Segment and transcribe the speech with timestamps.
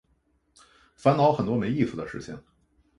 [0.95, 2.35] 烦恼很多没意思的事情